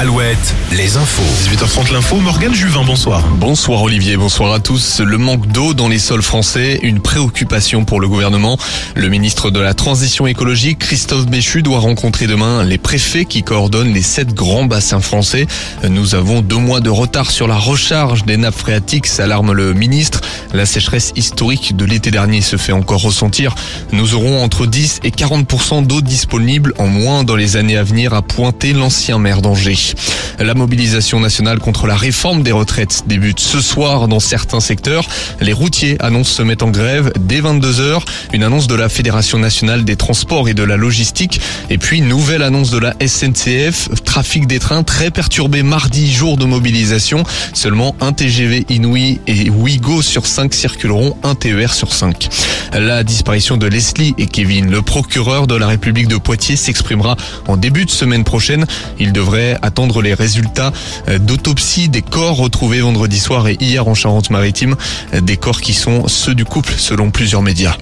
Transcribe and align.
Alouette, 0.00 0.54
les 0.72 0.96
infos. 0.96 1.20
18h30 1.50 1.92
l'info, 1.92 2.16
Morgane 2.16 2.54
Juvin, 2.54 2.84
bonsoir. 2.84 3.22
Bonsoir 3.36 3.82
Olivier, 3.82 4.16
bonsoir 4.16 4.50
à 4.54 4.58
tous. 4.58 5.00
Le 5.00 5.18
manque 5.18 5.46
d'eau 5.48 5.74
dans 5.74 5.88
les 5.88 5.98
sols 5.98 6.22
français, 6.22 6.80
une 6.82 7.00
préoccupation 7.00 7.84
pour 7.84 8.00
le 8.00 8.08
gouvernement. 8.08 8.56
Le 8.94 9.10
ministre 9.10 9.50
de 9.50 9.60
la 9.60 9.74
Transition 9.74 10.26
écologique, 10.26 10.78
Christophe 10.78 11.26
Béchu, 11.26 11.62
doit 11.62 11.80
rencontrer 11.80 12.26
demain 12.26 12.64
les 12.64 12.78
préfets 12.78 13.26
qui 13.26 13.42
coordonnent 13.42 13.92
les 13.92 14.00
sept 14.00 14.32
grands 14.32 14.64
bassins 14.64 15.02
français. 15.02 15.46
Nous 15.86 16.14
avons 16.14 16.40
deux 16.40 16.56
mois 16.56 16.80
de 16.80 16.88
retard 16.88 17.30
sur 17.30 17.46
la 17.46 17.58
recharge 17.58 18.24
des 18.24 18.38
nappes 18.38 18.56
phréatiques, 18.56 19.06
s'alarme 19.06 19.52
le 19.52 19.74
ministre. 19.74 20.22
La 20.54 20.64
sécheresse 20.64 21.12
historique 21.14 21.76
de 21.76 21.84
l'été 21.84 22.10
dernier 22.10 22.40
se 22.40 22.56
fait 22.56 22.72
encore 22.72 23.02
ressentir. 23.02 23.54
Nous 23.92 24.14
aurons 24.14 24.42
entre 24.42 24.64
10 24.64 25.00
et 25.04 25.10
40% 25.10 25.86
d'eau 25.86 26.00
disponible 26.00 26.72
en 26.78 26.86
moins 26.86 27.22
dans 27.22 27.36
les 27.36 27.58
années 27.58 27.76
à 27.76 27.82
venir, 27.82 28.14
a 28.14 28.22
pointé 28.22 28.72
l'ancien 28.72 29.18
maire 29.18 29.42
d'Angers. 29.42 29.89
La 30.38 30.54
mobilisation 30.54 31.20
nationale 31.20 31.58
contre 31.58 31.86
la 31.86 31.96
réforme 31.96 32.42
des 32.42 32.52
retraites 32.52 33.02
débute 33.06 33.40
ce 33.40 33.60
soir 33.60 34.08
dans 34.08 34.20
certains 34.20 34.60
secteurs. 34.60 35.06
Les 35.40 35.52
routiers 35.52 35.96
annoncent 36.00 36.32
se 36.32 36.42
mettre 36.42 36.64
en 36.64 36.70
grève 36.70 37.12
dès 37.18 37.40
22h. 37.40 38.02
Une 38.32 38.42
annonce 38.42 38.66
de 38.66 38.74
la 38.74 38.88
Fédération 38.88 39.38
nationale 39.38 39.84
des 39.84 39.96
transports 39.96 40.48
et 40.48 40.54
de 40.54 40.62
la 40.62 40.76
logistique. 40.76 41.40
Et 41.68 41.78
puis, 41.78 42.00
nouvelle 42.00 42.42
annonce 42.42 42.70
de 42.70 42.78
la 42.78 42.94
SNCF. 43.04 43.88
Trafic 44.04 44.46
des 44.46 44.58
trains 44.58 44.82
très 44.82 45.10
perturbé 45.10 45.62
mardi, 45.62 46.10
jour 46.12 46.36
de 46.36 46.44
mobilisation. 46.44 47.22
Seulement 47.52 47.94
un 48.00 48.12
TGV 48.12 48.66
Inouï 48.68 49.20
et 49.26 49.50
Ouigo 49.50 50.02
sur 50.02 50.26
5 50.26 50.54
circuleront, 50.54 51.16
un 51.22 51.34
TER 51.34 51.72
sur 51.72 51.92
5. 51.92 52.28
La 52.72 53.02
disparition 53.04 53.56
de 53.56 53.66
Leslie 53.66 54.14
et 54.18 54.26
Kevin, 54.26 54.70
le 54.70 54.82
procureur 54.82 55.46
de 55.46 55.54
la 55.54 55.66
République 55.66 56.08
de 56.08 56.16
Poitiers, 56.16 56.56
s'exprimera 56.56 57.16
en 57.48 57.56
début 57.56 57.84
de 57.84 57.90
semaine 57.90 58.24
prochaine. 58.24 58.66
Il 58.98 59.12
devrait 59.12 59.56
attendre 59.62 59.79
les 59.80 60.14
résultats 60.14 60.72
euh, 61.08 61.18
d'autopsie 61.18 61.88
des 61.88 62.02
corps 62.02 62.36
retrouvés 62.36 62.80
vendredi 62.80 63.18
soir 63.18 63.48
et 63.48 63.56
hier 63.60 63.88
en 63.88 63.94
Charente-Maritime. 63.94 64.76
Des 65.22 65.36
corps 65.36 65.60
qui 65.60 65.72
sont 65.72 66.06
ceux 66.06 66.34
du 66.34 66.44
couple 66.44 66.74
selon 66.76 67.10
plusieurs 67.10 67.42
médias. 67.42 67.76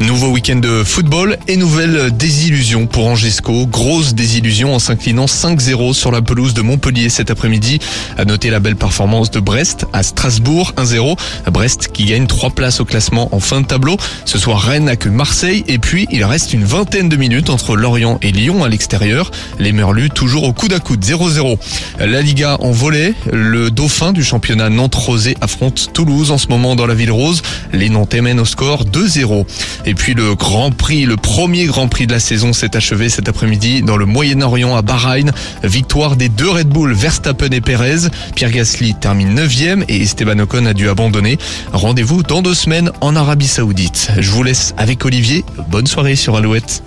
Nouveau 0.00 0.28
week-end 0.28 0.56
de 0.56 0.82
football 0.82 1.36
et 1.46 1.56
nouvelle 1.56 2.10
désillusion 2.16 2.86
pour 2.86 3.06
Angesco. 3.06 3.66
Grosse 3.66 4.14
désillusion 4.14 4.74
en 4.74 4.78
s'inclinant 4.78 5.26
5-0 5.26 5.92
sur 5.92 6.10
la 6.10 6.22
pelouse 6.22 6.54
de 6.54 6.62
Montpellier 6.62 7.08
cet 7.08 7.30
après-midi. 7.30 7.78
À 8.16 8.24
noter 8.24 8.50
la 8.50 8.58
belle 8.58 8.76
performance 8.76 9.30
de 9.30 9.38
Brest 9.38 9.86
à 9.92 10.02
Strasbourg 10.02 10.72
1-0. 10.76 11.16
Brest 11.52 11.90
qui 11.92 12.06
gagne 12.06 12.26
3 12.26 12.50
places 12.50 12.80
au 12.80 12.84
classement 12.84 13.28
en 13.34 13.40
fin 13.40 13.60
de 13.60 13.66
tableau. 13.66 13.96
Ce 14.24 14.38
soir 14.38 14.60
Rennes 14.60 14.88
a 14.88 14.96
que 14.96 15.10
Marseille 15.10 15.64
et 15.68 15.78
puis 15.78 16.06
il 16.10 16.24
reste 16.24 16.52
une 16.52 16.64
vingtaine 16.64 17.08
de 17.08 17.16
minutes 17.16 17.50
entre 17.50 17.76
Lorient 17.76 18.18
et 18.22 18.32
Lyon 18.32 18.64
à 18.64 18.68
l'extérieur. 18.68 19.30
Les 19.58 19.72
Merlus 19.72 20.10
toujours 20.10 20.44
au 20.44 20.52
coude 20.52 20.72
à 20.72 20.80
coude 20.80 21.04
0-0. 21.04 21.41
La 21.98 22.22
Liga 22.22 22.56
en 22.60 22.70
volet, 22.70 23.14
le 23.32 23.70
dauphin 23.70 24.12
du 24.12 24.22
championnat 24.22 24.70
Nantes-Rosé 24.70 25.36
affronte 25.40 25.90
Toulouse 25.92 26.30
en 26.30 26.38
ce 26.38 26.46
moment 26.48 26.76
dans 26.76 26.86
la 26.86 26.94
ville 26.94 27.10
rose. 27.10 27.42
Les 27.72 27.88
Nantais 27.88 28.20
mènent 28.20 28.40
au 28.40 28.44
score 28.44 28.84
2-0. 28.84 29.44
Et 29.84 29.94
puis 29.94 30.14
le 30.14 30.34
Grand 30.34 30.70
Prix, 30.70 31.04
le 31.04 31.16
premier 31.16 31.64
Grand 31.66 31.88
Prix 31.88 32.06
de 32.06 32.12
la 32.12 32.20
saison 32.20 32.52
s'est 32.52 32.76
achevé 32.76 33.08
cet 33.08 33.28
après-midi 33.28 33.82
dans 33.82 33.96
le 33.96 34.06
Moyen-Orient 34.06 34.76
à 34.76 34.82
Bahreïn. 34.82 35.32
Victoire 35.64 36.16
des 36.16 36.28
deux 36.28 36.50
Red 36.50 36.68
Bull, 36.68 36.92
Verstappen 36.92 37.50
et 37.50 37.60
Perez. 37.60 38.08
Pierre 38.34 38.50
Gasly 38.50 38.94
termine 38.94 39.34
9e 39.34 39.84
et 39.88 40.02
Esteban 40.02 40.38
Ocon 40.38 40.66
a 40.66 40.74
dû 40.74 40.88
abandonner. 40.88 41.38
Rendez-vous 41.72 42.22
dans 42.22 42.42
deux 42.42 42.54
semaines 42.54 42.90
en 43.00 43.16
Arabie 43.16 43.48
Saoudite. 43.48 44.12
Je 44.18 44.30
vous 44.30 44.42
laisse 44.42 44.74
avec 44.76 45.04
Olivier. 45.04 45.44
Bonne 45.70 45.86
soirée 45.86 46.16
sur 46.16 46.36
Alouette. 46.36 46.82